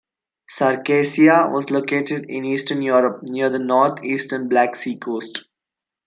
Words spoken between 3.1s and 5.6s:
near the northeastern Black Sea coast.